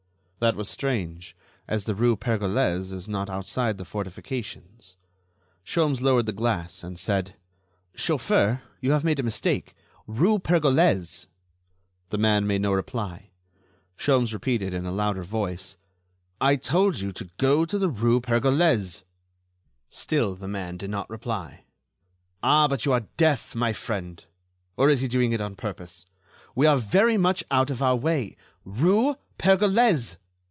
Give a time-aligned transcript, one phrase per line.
[0.43, 1.35] That was strange,
[1.67, 4.95] as the rue Pergolese is not outside the fortifications.
[5.63, 7.35] Sholmes lowered the glass, and said:
[7.93, 9.75] "Chauffeur, you have made a mistake....
[10.07, 11.27] Rue Pergolese!"
[12.09, 13.29] The man made no reply.
[13.95, 15.77] Sholmes repeated, in a louder voice:
[16.41, 19.03] "I told you to go to the rue Pergolese."
[19.91, 21.65] Still the man did not reply.
[22.41, 22.67] "Ah!
[22.67, 24.25] but you are deaf, my friend.
[24.75, 26.07] Or is he doing it on purpose?
[26.55, 28.35] We are very much out of our way....
[28.65, 30.17] Rue Pergolese!...